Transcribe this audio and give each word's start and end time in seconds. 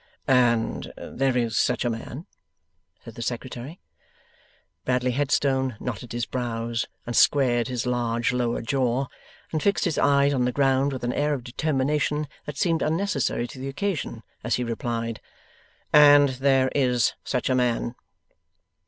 'And 0.27 0.91
there 0.97 1.37
is 1.37 1.55
such 1.55 1.85
a 1.85 1.89
man?' 1.91 2.25
said 3.05 3.13
the 3.13 3.21
Secretary. 3.21 3.79
Bradley 4.83 5.11
Headstone 5.11 5.77
knotted 5.79 6.11
his 6.11 6.25
brows, 6.25 6.87
and 7.05 7.15
squared 7.15 7.67
his 7.67 7.85
large 7.85 8.33
lower 8.33 8.63
jaw, 8.63 9.05
and 9.51 9.61
fixed 9.61 9.85
his 9.85 9.99
eyes 9.99 10.33
on 10.33 10.45
the 10.45 10.51
ground 10.51 10.91
with 10.91 11.03
an 11.03 11.13
air 11.13 11.35
of 11.35 11.43
determination 11.43 12.27
that 12.47 12.57
seemed 12.57 12.81
unnecessary 12.81 13.47
to 13.49 13.59
the 13.59 13.67
occasion, 13.69 14.23
as 14.43 14.55
he 14.55 14.63
replied: 14.63 15.21
'And 15.93 16.29
there 16.29 16.71
is 16.73 17.13
such 17.23 17.47
a 17.47 17.53
man. 17.53 17.93